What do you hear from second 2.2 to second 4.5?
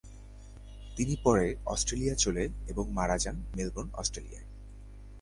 চলে এবং মারা যান মেলবোর্ন, অস্ট্রেলিয়া।